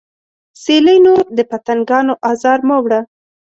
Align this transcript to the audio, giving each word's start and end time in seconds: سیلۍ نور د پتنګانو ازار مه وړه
سیلۍ 0.61 0.97
نور 1.05 1.23
د 1.37 1.39
پتنګانو 1.51 2.13
ازار 2.31 2.59
مه 2.67 2.77
وړه 2.83 3.01